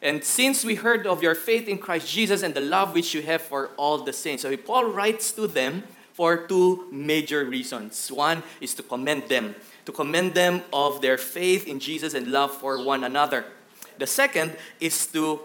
And 0.01 0.23
since 0.23 0.63
we 0.63 0.75
heard 0.75 1.07
of 1.07 1.23
your 1.23 1.35
faith 1.35 1.67
in 1.67 1.79
Christ 1.79 2.07
Jesus 2.07 2.43
and 2.43 2.53
the 2.53 2.61
love 2.61 2.93
which 2.93 3.13
you 3.13 3.21
have 3.23 3.41
for 3.41 3.71
all 3.77 3.97
the 3.97 4.13
saints, 4.13 4.43
so 4.43 4.55
Paul 4.57 4.91
writes 4.91 5.31
to 5.33 5.47
them 5.47 5.83
for 6.13 6.47
two 6.47 6.87
major 6.91 7.45
reasons. 7.45 8.11
One 8.11 8.43
is 8.61 8.73
to 8.75 8.83
commend 8.83 9.29
them, 9.29 9.55
to 9.85 9.91
commend 9.91 10.33
them 10.33 10.61
of 10.71 11.01
their 11.01 11.17
faith 11.17 11.67
in 11.67 11.79
Jesus 11.79 12.13
and 12.13 12.27
love 12.27 12.51
for 12.51 12.83
one 12.83 13.03
another. 13.03 13.45
The 13.97 14.07
second 14.07 14.55
is 14.79 15.07
to 15.07 15.41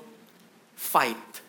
fight 0.77 1.41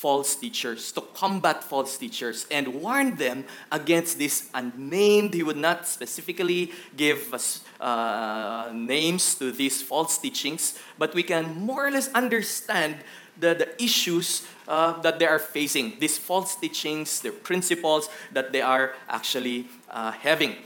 false 0.00 0.34
teachers, 0.34 0.92
to 0.92 1.02
combat 1.12 1.62
false 1.62 1.98
teachers, 1.98 2.46
and 2.50 2.66
warn 2.80 3.16
them 3.16 3.44
against 3.70 4.18
this 4.18 4.48
unnamed. 4.54 5.34
He 5.34 5.42
would 5.42 5.58
not 5.58 5.86
specifically 5.86 6.72
give 6.96 7.34
us 7.34 7.60
uh, 7.78 8.70
names 8.72 9.34
to 9.34 9.52
these 9.52 9.82
false 9.82 10.16
teachings, 10.16 10.78
but 10.96 11.12
we 11.12 11.22
can 11.22 11.54
more 11.54 11.86
or 11.86 11.90
less 11.90 12.08
understand 12.14 12.96
the, 13.38 13.52
the 13.52 13.82
issues 13.82 14.46
uh, 14.66 14.98
that 15.02 15.18
they 15.18 15.26
are 15.26 15.38
facing, 15.38 15.98
these 16.00 16.16
false 16.16 16.56
teachings, 16.56 17.20
the 17.20 17.30
principles 17.30 18.08
that 18.32 18.52
they 18.52 18.62
are 18.62 18.94
actually 19.06 19.66
uh, 19.90 20.12
having, 20.12 20.56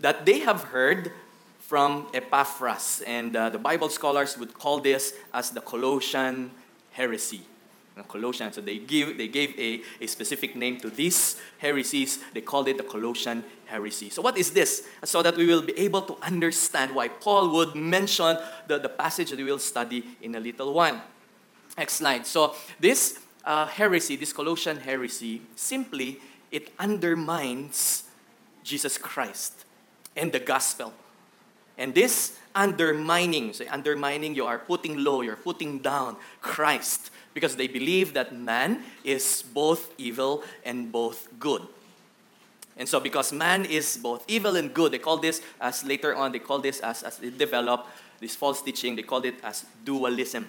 that 0.00 0.24
they 0.24 0.38
have 0.38 0.64
heard 0.64 1.12
from 1.60 2.08
Epaphras. 2.14 3.02
And 3.06 3.36
uh, 3.36 3.50
the 3.50 3.58
Bible 3.58 3.90
scholars 3.90 4.38
would 4.38 4.54
call 4.54 4.80
this 4.80 5.12
as 5.34 5.50
the 5.50 5.60
Colossian 5.60 6.52
heresy. 6.92 7.42
Colossians. 8.04 8.54
So 8.54 8.60
they 8.60 8.78
give 8.78 9.16
they 9.18 9.28
gave 9.28 9.58
a, 9.58 9.82
a 10.00 10.06
specific 10.06 10.56
name 10.56 10.78
to 10.80 10.90
these 10.90 11.40
heresies. 11.58 12.18
They 12.32 12.40
called 12.40 12.68
it 12.68 12.76
the 12.76 12.84
Colossian 12.84 13.44
heresy. 13.66 14.10
So 14.10 14.22
what 14.22 14.36
is 14.38 14.50
this? 14.50 14.86
So 15.04 15.22
that 15.22 15.36
we 15.36 15.46
will 15.46 15.62
be 15.62 15.78
able 15.78 16.02
to 16.02 16.16
understand 16.22 16.94
why 16.94 17.08
Paul 17.08 17.50
would 17.50 17.74
mention 17.74 18.38
the, 18.66 18.78
the 18.78 18.88
passage 18.88 19.30
that 19.30 19.38
we 19.38 19.44
will 19.44 19.58
study 19.58 20.04
in 20.22 20.34
a 20.34 20.40
little 20.40 20.72
while. 20.72 21.00
Next 21.76 21.94
slide. 21.94 22.26
So 22.26 22.54
this 22.80 23.20
uh, 23.44 23.66
heresy, 23.66 24.16
this 24.16 24.32
Colossian 24.32 24.78
heresy, 24.78 25.42
simply 25.56 26.20
it 26.50 26.72
undermines 26.78 28.04
Jesus 28.62 28.98
Christ 28.98 29.64
and 30.16 30.32
the 30.32 30.40
gospel. 30.40 30.92
And 31.76 31.94
this 31.94 32.38
undermining, 32.54 33.52
so 33.52 33.64
undermining, 33.70 34.34
you 34.34 34.44
are 34.44 34.58
putting 34.58 35.04
low, 35.04 35.22
you're 35.22 35.36
putting 35.36 35.78
down 35.78 36.16
Christ 36.40 37.10
because 37.38 37.54
they 37.54 37.68
believe 37.68 38.14
that 38.14 38.34
man 38.34 38.82
is 39.04 39.44
both 39.54 39.94
evil 39.96 40.42
and 40.64 40.90
both 40.90 41.28
good. 41.38 41.62
And 42.76 42.88
so, 42.88 42.98
because 42.98 43.32
man 43.32 43.64
is 43.64 43.96
both 43.96 44.24
evil 44.26 44.56
and 44.56 44.74
good, 44.74 44.90
they 44.90 44.98
call 44.98 45.18
this, 45.18 45.40
as 45.60 45.84
later 45.84 46.16
on, 46.16 46.32
they 46.32 46.40
call 46.40 46.58
this, 46.58 46.80
as, 46.80 47.04
as 47.04 47.18
they 47.18 47.30
develop 47.30 47.86
this 48.18 48.34
false 48.34 48.60
teaching, 48.60 48.96
they 48.96 49.02
called 49.02 49.24
it 49.24 49.36
as 49.44 49.64
dualism. 49.84 50.48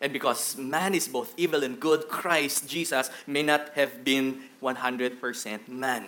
And 0.00 0.12
because 0.12 0.56
man 0.56 0.94
is 0.94 1.08
both 1.08 1.34
evil 1.36 1.64
and 1.64 1.80
good, 1.80 2.08
Christ, 2.08 2.68
Jesus, 2.68 3.10
may 3.26 3.42
not 3.42 3.70
have 3.70 4.04
been 4.04 4.42
100% 4.62 5.66
man. 5.66 6.06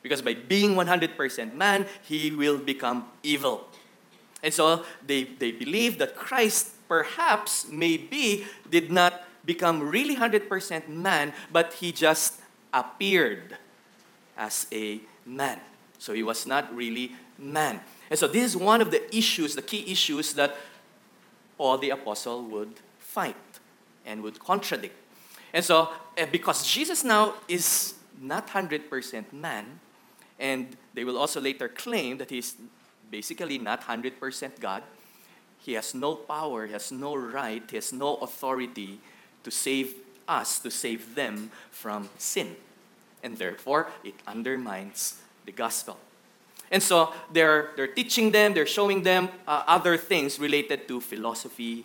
Because 0.00 0.22
by 0.22 0.32
being 0.32 0.74
100% 0.74 1.52
man, 1.52 1.84
he 2.00 2.30
will 2.30 2.56
become 2.56 3.04
evil. 3.22 3.68
And 4.42 4.54
so 4.54 4.86
they, 5.06 5.24
they 5.24 5.52
believe 5.52 5.98
that 5.98 6.16
Christ 6.16 6.70
perhaps, 6.88 7.68
maybe, 7.70 8.46
did 8.70 8.90
not 8.90 9.24
become 9.44 9.88
really 9.88 10.16
100% 10.16 10.88
man, 10.88 11.32
but 11.52 11.74
he 11.74 11.92
just 11.92 12.40
appeared 12.72 13.56
as 14.36 14.66
a 14.72 15.00
man. 15.24 15.60
So 15.98 16.12
he 16.12 16.22
was 16.22 16.46
not 16.46 16.74
really 16.74 17.12
man. 17.38 17.80
And 18.10 18.18
so 18.18 18.26
this 18.26 18.44
is 18.44 18.56
one 18.56 18.80
of 18.80 18.90
the 18.90 19.16
issues, 19.16 19.54
the 19.54 19.62
key 19.62 19.90
issues 19.90 20.34
that 20.34 20.56
all 21.58 21.78
the 21.78 21.90
Apostle 21.90 22.42
would 22.44 22.74
fight 22.98 23.36
and 24.04 24.22
would 24.22 24.38
contradict. 24.38 24.94
And 25.52 25.64
so, 25.64 25.90
because 26.32 26.66
Jesus 26.66 27.04
now 27.04 27.34
is 27.46 27.94
not 28.20 28.48
100% 28.48 29.32
man, 29.32 29.80
and 30.38 30.76
they 30.94 31.04
will 31.04 31.16
also 31.16 31.40
later 31.40 31.68
claim 31.68 32.18
that 32.18 32.30
he's 32.30 32.56
basically 33.10 33.58
not 33.58 33.82
100% 33.82 34.60
God, 34.60 34.82
he 35.58 35.74
has 35.74 35.94
no 35.94 36.16
power, 36.16 36.66
he 36.66 36.72
has 36.72 36.90
no 36.90 37.14
right, 37.14 37.62
he 37.70 37.76
has 37.76 37.92
no 37.92 38.16
authority 38.16 39.00
to 39.44 39.50
save 39.50 39.94
us, 40.26 40.58
to 40.60 40.70
save 40.70 41.14
them 41.14 41.50
from 41.70 42.08
sin. 42.18 42.56
And 43.22 43.38
therefore, 43.38 43.88
it 44.02 44.14
undermines 44.26 45.20
the 45.46 45.52
gospel. 45.52 45.98
And 46.70 46.82
so 46.82 47.12
they're, 47.32 47.70
they're 47.76 47.86
teaching 47.86 48.30
them, 48.30 48.54
they're 48.54 48.66
showing 48.66 49.02
them 49.02 49.28
uh, 49.46 49.62
other 49.66 49.96
things 49.96 50.38
related 50.38 50.88
to 50.88 51.00
philosophy, 51.00 51.84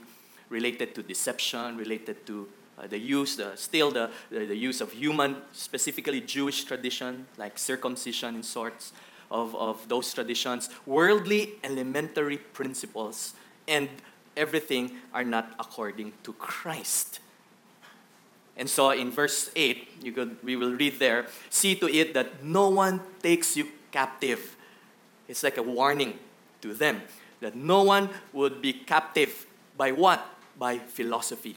related 0.50 0.96
to 0.96 1.04
deception, 1.04 1.78
related 1.78 2.26
to 2.26 2.48
uh, 2.78 2.88
the 2.88 2.98
use, 2.98 3.36
the, 3.36 3.56
still 3.56 3.92
the, 3.92 4.10
the, 4.32 4.46
the, 4.46 4.56
use 4.56 4.82
of 4.82 4.92
human, 4.92 5.36
specifically 5.52 6.22
Jewish 6.22 6.64
tradition, 6.64 7.28
like 7.38 7.60
circumcision 7.60 8.36
in 8.36 8.44
sorts 8.44 8.94
of, 9.30 9.54
of 9.56 9.88
those 9.90 10.14
traditions, 10.14 10.70
worldly 10.86 11.54
elementary 11.64 12.38
principles, 12.38 13.34
and 13.68 13.90
everything 14.36 14.92
are 15.14 15.26
not 15.26 15.54
according 15.60 16.14
to 16.24 16.34
Christ. 16.34 17.20
And 18.60 18.70
so 18.70 18.92
in 18.92 19.10
verse 19.10 19.50
8, 19.56 19.88
you 20.04 20.12
could, 20.12 20.36
we 20.44 20.58
will 20.58 20.74
read 20.74 21.00
there, 21.00 21.28
see 21.50 21.76
to 21.76 21.88
it 21.88 22.14
that 22.14 22.44
no 22.44 22.68
one 22.68 23.00
takes 23.24 23.56
you 23.56 23.70
captive. 23.90 24.58
It's 25.30 25.44
like 25.44 25.58
a 25.58 25.64
warning 25.64 26.20
to 26.62 26.74
them 26.74 27.02
that 27.40 27.56
no 27.56 27.84
one 27.84 28.10
would 28.34 28.62
be 28.62 28.74
captive 28.74 29.48
by 29.78 29.94
what? 29.94 30.26
By 30.58 30.78
philosophy. 30.78 31.56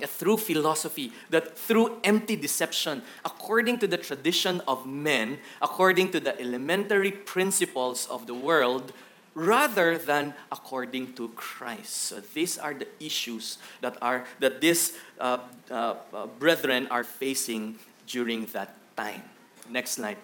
That 0.00 0.10
through 0.10 0.38
philosophy, 0.38 1.12
that 1.30 1.56
through 1.56 2.00
empty 2.02 2.34
deception, 2.34 3.02
according 3.24 3.78
to 3.78 3.86
the 3.86 3.96
tradition 3.96 4.60
of 4.66 4.86
men, 4.86 5.38
according 5.62 6.10
to 6.12 6.20
the 6.20 6.40
elementary 6.40 7.12
principles 7.12 8.08
of 8.10 8.26
the 8.26 8.34
world, 8.34 8.92
rather 9.34 9.98
than 9.98 10.34
according 10.50 11.14
to 11.14 11.28
Christ. 11.30 11.94
So 11.94 12.20
these 12.20 12.58
are 12.58 12.74
the 12.74 12.88
issues 13.00 13.58
that 13.80 13.96
are 14.02 14.24
that 14.40 14.60
these 14.60 14.92
uh, 15.20 15.38
uh, 15.70 15.94
uh, 16.12 16.26
brethren 16.38 16.88
are 16.90 17.04
facing 17.04 17.78
during 18.06 18.46
that 18.46 18.74
time. 18.96 19.22
Next 19.70 19.92
slide. 19.92 20.16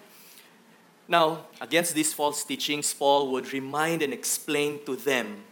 Now, 1.07 1.45
against 1.61 1.93
these 1.93 2.13
false 2.13 2.43
teachings, 2.43 2.93
Paul 2.93 3.31
would 3.31 3.53
remind 3.53 4.01
and 4.01 4.11
explain 4.11 4.79
to 4.85 4.95
them 4.95 5.43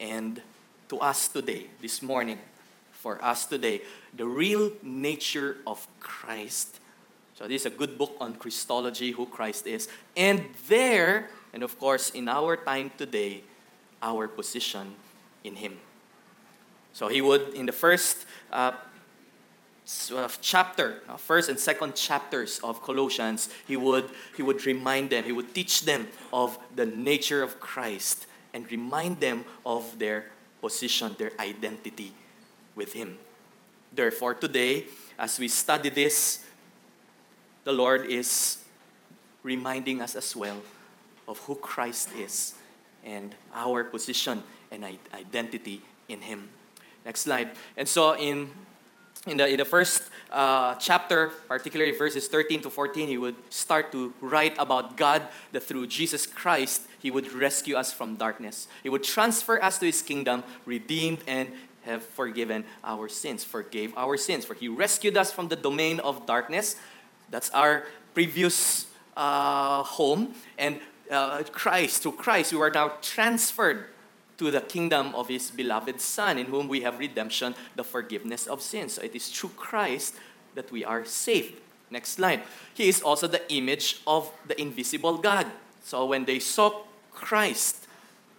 and 0.00 0.42
to 0.88 0.98
us 0.98 1.28
today, 1.28 1.66
this 1.80 2.02
morning, 2.02 2.38
for 2.90 3.22
us 3.24 3.46
today, 3.46 3.82
the 4.14 4.26
real 4.26 4.72
nature 4.82 5.58
of 5.66 5.86
Christ. 6.00 6.80
So, 7.38 7.46
this 7.46 7.62
is 7.62 7.66
a 7.66 7.70
good 7.70 7.96
book 7.96 8.16
on 8.20 8.34
Christology, 8.34 9.12
who 9.12 9.26
Christ 9.26 9.66
is. 9.66 9.88
And 10.16 10.46
there, 10.68 11.30
and 11.52 11.62
of 11.62 11.78
course, 11.78 12.10
in 12.10 12.28
our 12.28 12.56
time 12.56 12.90
today, 12.96 13.42
our 14.02 14.26
position 14.28 14.94
in 15.44 15.56
Him. 15.56 15.78
So 16.92 17.08
he 17.08 17.20
would, 17.20 17.54
in 17.54 17.66
the 17.66 17.72
first 17.72 18.26
uh, 18.52 18.72
chapter, 20.40 21.02
uh, 21.08 21.16
first 21.16 21.48
and 21.48 21.58
second 21.58 21.94
chapters 21.94 22.60
of 22.62 22.82
Colossians, 22.82 23.48
he 23.66 23.76
would, 23.76 24.10
he 24.36 24.42
would 24.42 24.64
remind 24.66 25.10
them, 25.10 25.24
he 25.24 25.32
would 25.32 25.54
teach 25.54 25.82
them 25.82 26.08
of 26.32 26.58
the 26.74 26.86
nature 26.86 27.42
of 27.42 27.60
Christ 27.60 28.26
and 28.52 28.70
remind 28.70 29.20
them 29.20 29.44
of 29.64 29.98
their 29.98 30.26
position, 30.60 31.16
their 31.18 31.32
identity 31.40 32.12
with 32.74 32.92
Him. 32.92 33.18
Therefore, 33.92 34.34
today, 34.34 34.84
as 35.18 35.38
we 35.38 35.48
study 35.48 35.88
this, 35.88 36.44
the 37.64 37.72
Lord 37.72 38.06
is 38.06 38.58
reminding 39.42 40.00
us 40.00 40.14
as 40.14 40.36
well 40.36 40.62
of 41.28 41.38
who 41.40 41.54
Christ 41.54 42.10
is 42.18 42.54
and 43.04 43.34
our 43.54 43.84
position 43.84 44.42
and 44.70 44.84
identity 45.14 45.82
in 46.08 46.20
Him. 46.20 46.48
Next 47.04 47.22
slide. 47.22 47.50
And 47.76 47.88
so 47.88 48.16
in 48.16 48.50
in 49.26 49.36
the, 49.36 49.48
in 49.48 49.56
the 49.56 49.64
first 49.64 50.02
uh, 50.32 50.74
chapter, 50.76 51.30
particularly 51.46 51.92
verses 51.92 52.26
13 52.26 52.62
to 52.62 52.70
14, 52.70 53.06
he 53.06 53.18
would 53.18 53.36
start 53.50 53.92
to 53.92 54.12
write 54.20 54.56
about 54.58 54.96
God 54.96 55.22
that 55.52 55.62
through 55.62 55.86
Jesus 55.86 56.26
Christ, 56.26 56.82
he 56.98 57.10
would 57.10 57.32
rescue 57.32 57.76
us 57.76 57.92
from 57.92 58.16
darkness. 58.16 58.66
He 58.82 58.88
would 58.88 59.04
transfer 59.04 59.62
us 59.62 59.78
to 59.78 59.86
his 59.86 60.02
kingdom, 60.02 60.42
redeemed 60.66 61.18
and 61.28 61.52
have 61.82 62.02
forgiven 62.04 62.64
our 62.82 63.08
sins, 63.08 63.44
forgave 63.44 63.92
our 63.96 64.16
sins. 64.16 64.44
For 64.44 64.54
he 64.54 64.66
rescued 64.66 65.16
us 65.16 65.30
from 65.30 65.48
the 65.48 65.56
domain 65.56 66.00
of 66.00 66.26
darkness. 66.26 66.74
That's 67.30 67.50
our 67.50 67.84
previous 68.14 68.86
uh, 69.16 69.84
home. 69.84 70.34
And 70.58 70.80
uh, 71.12 71.42
Christ, 71.52 72.02
through 72.02 72.12
Christ, 72.12 72.52
we 72.52 72.60
are 72.60 72.70
now 72.70 72.92
transferred 73.00 73.86
to 74.38 74.50
the 74.50 74.60
kingdom 74.60 75.14
of 75.14 75.28
his 75.28 75.50
beloved 75.50 76.00
Son, 76.00 76.38
in 76.38 76.46
whom 76.46 76.68
we 76.68 76.80
have 76.80 76.98
redemption, 76.98 77.54
the 77.76 77.84
forgiveness 77.84 78.46
of 78.46 78.60
sins. 78.60 78.94
So 78.94 79.02
it 79.02 79.14
is 79.14 79.28
through 79.28 79.50
Christ 79.50 80.14
that 80.54 80.70
we 80.72 80.84
are 80.84 81.04
saved. 81.04 81.54
Next 81.90 82.10
slide. 82.10 82.42
He 82.74 82.88
is 82.88 83.02
also 83.02 83.26
the 83.26 83.42
image 83.52 84.00
of 84.06 84.32
the 84.46 84.60
invisible 84.60 85.18
God. 85.18 85.46
So 85.84 86.06
when 86.06 86.24
they 86.24 86.38
saw 86.38 86.82
Christ, 87.12 87.86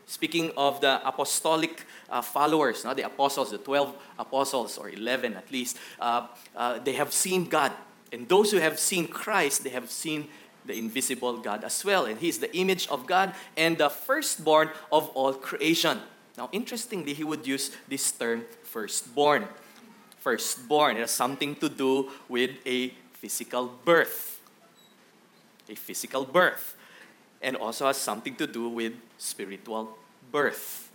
speaking 0.07 0.51
of 0.57 0.81
the 0.81 1.07
apostolic 1.07 1.85
uh, 2.09 2.21
followers, 2.21 2.83
not 2.83 2.97
the 2.97 3.03
apostles, 3.03 3.51
the 3.51 3.59
12 3.59 3.95
apostles, 4.19 4.77
or 4.77 4.89
11 4.89 5.35
at 5.35 5.51
least, 5.51 5.77
uh, 5.99 6.27
uh, 6.55 6.79
they 6.79 6.93
have 6.93 7.13
seen 7.13 7.45
God. 7.45 7.71
And 8.11 8.27
those 8.27 8.51
who 8.51 8.57
have 8.57 8.79
seen 8.79 9.07
Christ, 9.07 9.63
they 9.63 9.71
have 9.71 9.89
seen 9.89 10.27
the 10.65 10.77
invisible 10.77 11.37
God 11.37 11.63
as 11.63 11.83
well. 11.83 12.05
And 12.05 12.19
He 12.19 12.29
is 12.29 12.39
the 12.39 12.55
image 12.55 12.87
of 12.87 13.05
God 13.05 13.33
and 13.57 13.77
the 13.77 13.89
firstborn 13.89 14.69
of 14.91 15.09
all 15.09 15.33
creation. 15.33 15.99
Now, 16.37 16.49
interestingly, 16.51 17.13
he 17.13 17.23
would 17.23 17.45
use 17.45 17.71
this 17.87 18.11
term 18.11 18.45
firstborn. 18.63 19.47
Firstborn, 20.19 20.97
it 20.97 21.01
has 21.01 21.11
something 21.11 21.55
to 21.55 21.69
do 21.69 22.09
with 22.27 22.51
a 22.65 22.89
physical 23.13 23.67
birth. 23.85 24.41
A 25.69 25.75
physical 25.75 26.25
birth. 26.25 26.75
And 27.41 27.55
also 27.55 27.85
has 27.85 27.97
something 27.97 28.35
to 28.35 28.47
do 28.47 28.69
with 28.69 28.93
spiritual 29.17 29.97
birth. 30.31 30.89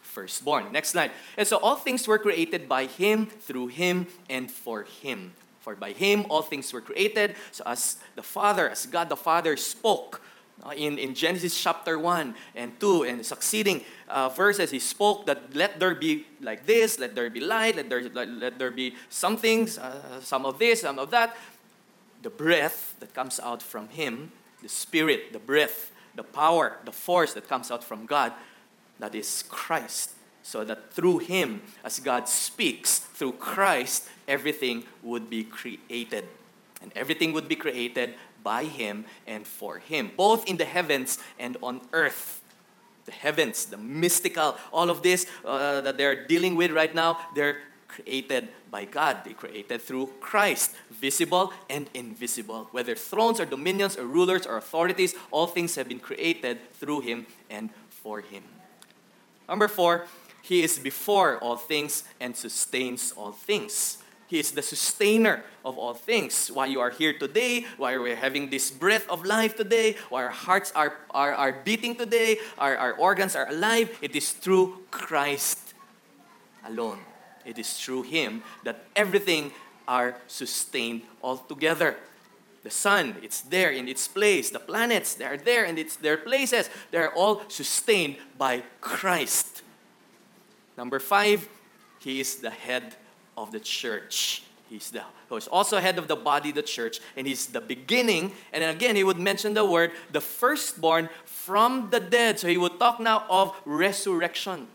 Firstborn. 0.00 0.72
Next 0.72 0.90
slide. 0.90 1.10
And 1.36 1.46
so 1.46 1.58
all 1.58 1.76
things 1.76 2.08
were 2.08 2.18
created 2.18 2.68
by 2.68 2.86
him, 2.86 3.26
through 3.26 3.68
him, 3.68 4.06
and 4.30 4.50
for 4.50 4.84
him. 4.84 5.32
For 5.60 5.74
by 5.74 5.92
him 5.92 6.26
all 6.28 6.42
things 6.42 6.72
were 6.72 6.80
created. 6.80 7.34
So 7.52 7.64
as 7.66 7.98
the 8.14 8.22
Father, 8.22 8.68
as 8.68 8.86
God 8.86 9.08
the 9.08 9.16
Father 9.16 9.56
spoke 9.56 10.22
uh, 10.64 10.70
in, 10.70 10.98
in 10.98 11.14
Genesis 11.14 11.60
chapter 11.60 11.98
1 11.98 12.34
and 12.54 12.78
2 12.80 13.04
and 13.04 13.24
succeeding 13.24 13.82
uh, 14.08 14.28
verses, 14.28 14.70
he 14.70 14.78
spoke 14.78 15.26
that 15.26 15.54
let 15.54 15.78
there 15.78 15.94
be 15.94 16.26
like 16.40 16.66
this, 16.66 16.98
let 16.98 17.14
there 17.14 17.30
be 17.30 17.40
light, 17.40 17.76
let 17.76 17.88
there, 17.90 18.02
let, 18.14 18.28
let 18.28 18.58
there 18.58 18.70
be 18.70 18.94
some 19.08 19.36
things, 19.36 19.78
uh, 19.78 20.20
some 20.20 20.46
of 20.46 20.58
this, 20.58 20.82
some 20.82 20.98
of 20.98 21.10
that. 21.10 21.36
The 22.22 22.30
breath 22.30 22.96
that 23.00 23.14
comes 23.14 23.38
out 23.38 23.62
from 23.62 23.88
him, 23.88 24.32
the 24.62 24.68
spirit, 24.68 25.32
the 25.32 25.38
breath, 25.38 25.92
the 26.16 26.24
power, 26.24 26.78
the 26.84 26.92
force 26.92 27.34
that 27.34 27.48
comes 27.48 27.70
out 27.70 27.84
from 27.84 28.06
God, 28.06 28.32
that 28.98 29.14
is 29.14 29.44
Christ 29.48 30.17
so 30.48 30.64
that 30.64 30.94
through 30.94 31.18
him, 31.18 31.60
as 31.84 32.00
God 32.00 32.26
speaks, 32.26 33.00
through 33.00 33.32
Christ, 33.32 34.08
everything 34.26 34.84
would 35.02 35.28
be 35.28 35.44
created. 35.44 36.24
And 36.80 36.90
everything 36.96 37.34
would 37.34 37.48
be 37.48 37.54
created 37.54 38.14
by 38.42 38.64
him 38.64 39.04
and 39.26 39.46
for 39.46 39.76
him, 39.78 40.10
both 40.16 40.48
in 40.48 40.56
the 40.56 40.64
heavens 40.64 41.18
and 41.38 41.58
on 41.62 41.82
earth. 41.92 42.40
The 43.04 43.12
heavens, 43.12 43.66
the 43.66 43.76
mystical, 43.76 44.56
all 44.72 44.88
of 44.88 45.02
this 45.02 45.26
uh, 45.44 45.82
that 45.82 45.98
they're 45.98 46.26
dealing 46.26 46.56
with 46.56 46.70
right 46.70 46.94
now, 46.94 47.18
they're 47.34 47.58
created 47.86 48.48
by 48.70 48.86
God. 48.86 49.18
They 49.26 49.34
created 49.34 49.82
through 49.82 50.06
Christ, 50.18 50.74
visible 50.90 51.52
and 51.68 51.90
invisible. 51.92 52.68
Whether 52.72 52.94
thrones 52.94 53.38
or 53.38 53.44
dominions 53.44 53.98
or 53.98 54.06
rulers 54.06 54.46
or 54.46 54.56
authorities, 54.56 55.14
all 55.30 55.46
things 55.46 55.74
have 55.74 55.88
been 55.88 56.00
created 56.00 56.72
through 56.72 57.00
Him 57.00 57.26
and 57.50 57.68
for 57.90 58.22
Him. 58.22 58.44
Number 59.46 59.68
four, 59.68 60.06
he 60.48 60.62
is 60.62 60.78
before 60.78 61.36
all 61.40 61.56
things 61.56 62.04
and 62.18 62.34
sustains 62.34 63.12
all 63.12 63.32
things. 63.32 63.98
He 64.28 64.38
is 64.38 64.52
the 64.52 64.62
sustainer 64.62 65.42
of 65.62 65.76
all 65.76 65.92
things. 65.92 66.50
Why 66.50 66.64
you 66.64 66.80
are 66.80 66.88
here 66.88 67.12
today, 67.12 67.66
why 67.76 67.98
we're 67.98 68.16
having 68.16 68.48
this 68.48 68.70
breath 68.70 69.06
of 69.10 69.26
life 69.26 69.56
today, 69.56 69.96
why 70.08 70.24
our 70.24 70.30
hearts 70.30 70.72
are, 70.74 70.94
are, 71.10 71.34
are 71.34 71.52
beating 71.52 71.96
today, 71.96 72.38
our, 72.56 72.74
our 72.78 72.92
organs 72.94 73.36
are 73.36 73.46
alive, 73.50 73.90
it 74.00 74.16
is 74.16 74.32
through 74.32 74.84
Christ 74.90 75.74
alone. 76.66 77.00
It 77.44 77.58
is 77.58 77.70
through 77.74 78.04
Him 78.04 78.42
that 78.64 78.86
everything 78.96 79.52
are 79.86 80.16
sustained 80.28 81.02
altogether. 81.22 81.96
The 82.62 82.70
sun, 82.70 83.16
it's 83.22 83.42
there 83.42 83.70
in 83.70 83.86
its 83.86 84.08
place. 84.08 84.48
The 84.48 84.60
planets, 84.60 85.12
they 85.12 85.26
are 85.26 85.36
there 85.36 85.66
in 85.66 85.76
its, 85.76 85.96
their 85.96 86.16
places. 86.16 86.70
They 86.90 86.98
are 86.98 87.12
all 87.14 87.42
sustained 87.48 88.16
by 88.38 88.62
Christ. 88.80 89.62
Number 90.78 91.00
five, 91.00 91.48
he 91.98 92.20
is 92.20 92.36
the 92.36 92.50
head 92.50 92.94
of 93.36 93.50
the 93.50 93.58
church. 93.58 94.44
He's 94.70 94.90
the 94.90 95.02
who's 95.28 95.48
also 95.48 95.80
head 95.80 95.98
of 95.98 96.06
the 96.06 96.14
body, 96.14 96.52
the 96.52 96.62
church, 96.62 97.00
and 97.16 97.26
he's 97.26 97.46
the 97.46 97.60
beginning. 97.60 98.30
And 98.52 98.62
again, 98.62 98.94
he 98.94 99.02
would 99.02 99.18
mention 99.18 99.54
the 99.54 99.64
word 99.64 99.90
the 100.12 100.20
firstborn 100.20 101.08
from 101.24 101.90
the 101.90 101.98
dead. 101.98 102.38
So 102.38 102.46
he 102.46 102.56
would 102.56 102.78
talk 102.78 103.00
now 103.00 103.24
of 103.28 103.56
resurrection. 103.64 104.68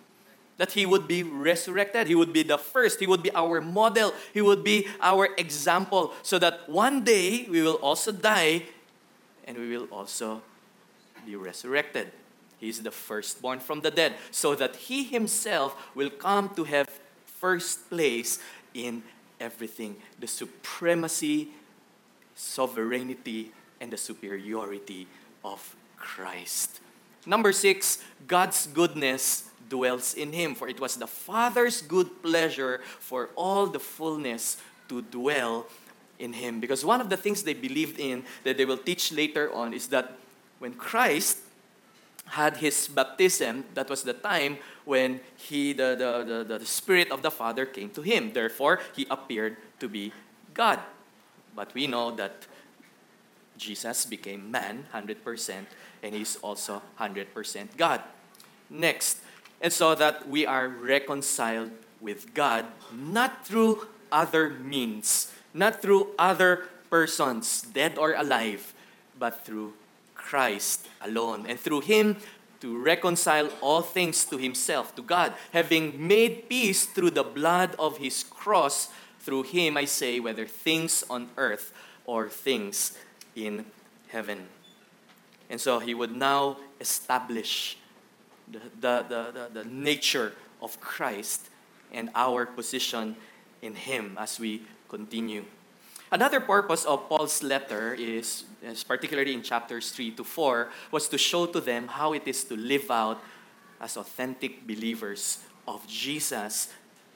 That 0.58 0.74
he 0.74 0.86
would 0.86 1.08
be 1.08 1.24
resurrected. 1.24 2.08
He 2.08 2.16
would 2.16 2.34
be 2.34 2.44
the 2.44 2.58
first. 2.58 3.00
He 3.00 3.08
would 3.08 3.24
be 3.24 3.34
our 3.34 3.62
model. 3.62 4.14
He 4.34 4.42
would 4.42 4.64
be 4.64 4.88
our 5.00 5.30
example. 5.38 6.14
So 6.22 6.38
that 6.38 6.70
one 6.70 7.06
day 7.06 7.48
we 7.50 7.62
will 7.62 7.80
also 7.82 8.12
die 8.12 8.64
and 9.46 9.58
we 9.58 9.70
will 9.76 9.88
also 9.90 10.42
be 11.26 11.38
resurrected. 11.38 12.12
He 12.64 12.70
is 12.70 12.82
the 12.82 12.92
firstborn 12.92 13.60
from 13.60 13.82
the 13.82 13.92
dead, 13.92 14.14
so 14.32 14.56
that 14.56 14.78
he 14.78 15.04
himself 15.04 15.76
will 15.94 16.10
come 16.10 16.48
to 16.56 16.64
have 16.64 16.88
first 17.26 17.90
place 17.90 18.40
in 18.74 19.04
everything 19.38 19.98
the 20.18 20.28
supremacy, 20.28 21.50
sovereignty, 22.36 23.52
and 23.82 23.92
the 23.92 23.98
superiority 23.98 25.08
of 25.44 25.76
Christ. 25.98 26.80
Number 27.26 27.52
six, 27.52 28.02
God's 28.28 28.68
goodness 28.68 29.50
dwells 29.68 30.14
in 30.14 30.32
him, 30.32 30.56
for 30.56 30.70
it 30.70 30.80
was 30.80 30.96
the 30.96 31.08
Father's 31.08 31.82
good 31.82 32.24
pleasure 32.24 32.80
for 33.00 33.30
all 33.36 33.68
the 33.68 33.80
fullness 33.80 34.56
to 34.88 35.02
dwell 35.02 35.68
in 36.18 36.32
him. 36.32 36.62
Because 36.62 36.86
one 36.86 37.02
of 37.02 37.10
the 37.10 37.18
things 37.18 37.44
they 37.44 37.56
believed 37.56 38.00
in 38.00 38.24
that 38.46 38.56
they 38.56 38.64
will 38.64 38.78
teach 38.78 39.12
later 39.12 39.52
on 39.52 39.74
is 39.74 39.88
that 39.88 40.16
when 40.60 40.76
Christ 40.76 41.40
had 42.28 42.58
his 42.58 42.88
baptism, 42.88 43.66
that 43.74 43.90
was 43.90 44.04
the 44.04 44.14
time 44.14 44.58
when 44.86 45.20
he, 45.36 45.74
the, 45.74 45.96
the, 45.98 46.44
the, 46.44 46.58
the 46.60 46.66
Spirit 46.66 47.12
of 47.12 47.22
the 47.22 47.32
Father 47.32 47.66
came 47.66 47.90
to 47.92 48.02
him. 48.02 48.34
Therefore, 48.34 48.80
he 48.96 49.06
appeared 49.10 49.58
to 49.80 49.88
be 49.88 50.12
God. 50.54 50.80
But 51.56 51.74
we 51.74 51.88
know 51.88 52.12
that 52.16 52.48
Jesus 53.58 54.06
became 54.06 54.50
man 54.50 54.86
100%, 54.94 55.66
and 56.02 56.16
he's 56.16 56.38
also 56.38 56.82
100% 57.00 57.78
God. 57.78 58.02
Next, 58.70 59.20
and 59.62 59.72
so 59.72 59.96
that 59.96 60.28
we 60.28 60.46
are 60.46 60.68
reconciled 60.68 61.72
with 62.02 62.34
God, 62.34 62.66
not 62.92 63.46
through 63.46 63.88
other 64.12 64.50
means, 64.50 65.32
not 65.54 65.82
through 65.82 66.10
other 66.18 66.66
persons, 66.90 67.62
dead 67.62 67.98
or 67.98 68.14
alive, 68.14 68.74
but 69.18 69.46
through 69.46 69.74
Christ 70.24 70.88
alone, 71.02 71.46
and 71.48 71.60
through 71.60 71.82
him 71.82 72.18
to 72.62 72.82
reconcile 72.82 73.50
all 73.62 73.82
things 73.82 74.24
to 74.26 74.38
himself, 74.38 74.96
to 74.96 75.02
God, 75.02 75.34
having 75.52 76.08
made 76.08 76.48
peace 76.48 76.86
through 76.86 77.12
the 77.12 77.24
blood 77.24 77.76
of 77.78 77.98
his 77.98 78.24
cross. 78.24 78.90
Through 79.20 79.44
him, 79.44 79.78
I 79.78 79.86
say, 79.86 80.20
whether 80.20 80.46
things 80.46 81.04
on 81.10 81.30
earth 81.38 81.74
or 82.06 82.30
things 82.30 82.98
in 83.36 83.66
heaven. 84.08 84.48
And 85.50 85.60
so 85.60 85.80
he 85.80 85.94
would 85.94 86.16
now 86.16 86.58
establish 86.80 87.78
the, 88.50 88.60
the, 88.80 89.06
the, 89.10 89.50
the, 89.54 89.66
nature 89.66 90.34
of 90.62 90.80
Christ 90.80 91.50
and 91.92 92.10
our 92.16 92.46
position 92.46 93.16
in 93.62 93.76
him 93.76 94.18
as 94.20 94.40
we 94.40 94.62
continue. 94.90 95.46
Another 96.14 96.40
purpose 96.40 96.86
of 96.86 97.10
Paul's 97.10 97.42
letter 97.42 97.96
is, 97.96 98.44
is, 98.62 98.84
particularly 98.84 99.34
in 99.34 99.42
chapters 99.42 99.90
3 99.90 100.12
to 100.12 100.24
4, 100.24 100.70
was 100.92 101.10
to 101.10 101.18
show 101.18 101.48
to 101.48 101.60
them 101.60 101.88
how 101.88 102.14
it 102.14 102.28
is 102.28 102.44
to 102.44 102.56
live 102.56 102.92
out 102.92 103.20
as 103.82 103.98
authentic 103.98 104.68
believers 104.68 105.40
of 105.68 105.88
Jesus 105.88 106.70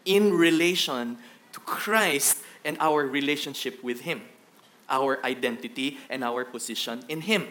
in 0.03 0.33
relation 0.33 1.15
to 1.53 1.59
Christ 1.59 2.41
and 2.65 2.75
our 2.79 3.05
relationship 3.05 3.83
with 3.83 4.01
Him, 4.01 4.23
our 4.89 5.23
identity 5.23 5.99
and 6.09 6.23
our 6.23 6.43
position 6.43 7.03
in 7.07 7.21
Him. 7.21 7.49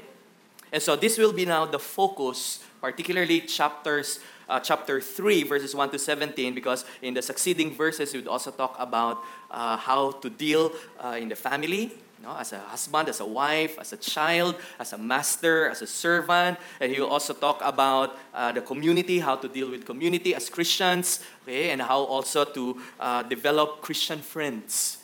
And 0.72 0.82
so 0.82 0.96
this 0.96 1.18
will 1.18 1.32
be 1.32 1.44
now 1.44 1.64
the 1.66 1.78
focus, 1.78 2.62
particularly 2.80 3.40
chapters 3.42 4.20
uh, 4.48 4.60
chapter 4.60 5.00
3, 5.00 5.42
verses 5.44 5.74
1 5.74 5.90
to 5.90 5.98
17, 5.98 6.54
because 6.54 6.84
in 7.02 7.14
the 7.14 7.22
succeeding 7.22 7.74
verses, 7.74 8.12
we 8.12 8.20
would 8.20 8.28
also 8.28 8.50
talk 8.50 8.76
about 8.78 9.22
uh, 9.50 9.76
how 9.76 10.12
to 10.12 10.30
deal 10.30 10.72
uh, 11.00 11.16
in 11.20 11.28
the 11.28 11.36
family, 11.36 11.92
you 12.18 12.22
know, 12.22 12.36
as 12.36 12.52
a 12.52 12.58
husband, 12.60 13.08
as 13.08 13.20
a 13.20 13.26
wife, 13.26 13.78
as 13.78 13.92
a 13.92 13.96
child, 13.96 14.54
as 14.78 14.92
a 14.92 14.98
master, 14.98 15.68
as 15.68 15.82
a 15.82 15.86
servant. 15.86 16.58
And 16.80 16.92
he 16.92 17.00
will 17.00 17.10
also 17.10 17.34
talk 17.34 17.60
about 17.62 18.16
uh, 18.32 18.52
the 18.52 18.60
community, 18.60 19.18
how 19.18 19.36
to 19.36 19.48
deal 19.48 19.70
with 19.70 19.84
community 19.84 20.34
as 20.34 20.48
Christians, 20.48 21.20
okay, 21.42 21.70
and 21.70 21.82
how 21.82 22.00
also 22.00 22.44
to 22.44 22.80
uh, 23.00 23.22
develop 23.24 23.82
Christian 23.82 24.20
friends. 24.20 24.98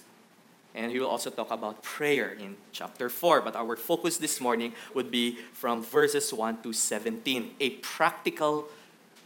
And 0.75 0.91
he 0.91 0.99
will 0.99 1.09
also 1.09 1.31
talk 1.31 1.51
about 1.51 1.83
prayer 1.83 2.31
in 2.33 2.57
chapter 2.73 3.09
4. 3.09 3.43
But 3.43 3.57
our 3.57 3.77
focus 3.77 4.17
this 4.17 4.41
morning 4.41 4.73
would 4.95 5.11
be 5.11 5.37
from 5.53 5.83
verses 5.83 6.33
1 6.33 6.63
to 6.63 6.73
17, 6.73 7.57
a 7.61 7.71
practical 7.71 8.69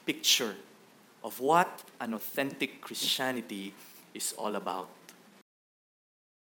picture 0.05 0.57
of 1.23 1.41
what 1.41 1.83
an 2.01 2.15
authentic 2.15 2.81
Christianity 2.81 3.75
is 4.15 4.35
all 4.39 4.57
about. 4.57 4.89